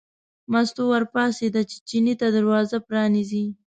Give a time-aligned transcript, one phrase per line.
[0.51, 3.45] مستو ور پاڅېده چې چیني ته دروازه پرانیزي.